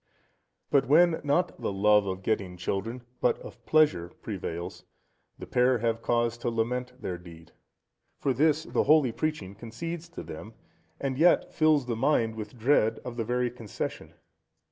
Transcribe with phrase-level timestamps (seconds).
[0.71, 4.83] But when, not the love of getting children, but of pleasure prevails,
[5.37, 7.51] the pair have cause to lament their deed.
[8.17, 10.55] For this the holy preaching concedes to them,
[10.99, 14.15] and yet fills the mind with dread of the very concession.